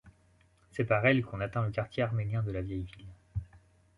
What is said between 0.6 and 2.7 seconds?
C'est par elle qu'on atteint le quartier arménien de la